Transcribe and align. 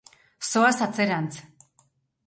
Zoaz 0.51 0.79
atzerantz. 0.87 1.41